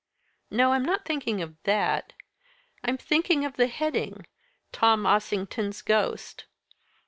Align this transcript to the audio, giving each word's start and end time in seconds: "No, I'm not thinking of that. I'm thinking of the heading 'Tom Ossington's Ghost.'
"No, 0.49 0.71
I'm 0.73 0.83
not 0.83 1.05
thinking 1.05 1.43
of 1.43 1.61
that. 1.61 2.13
I'm 2.83 2.97
thinking 2.97 3.45
of 3.45 3.55
the 3.55 3.67
heading 3.67 4.25
'Tom 4.71 5.05
Ossington's 5.05 5.83
Ghost.' 5.83 6.45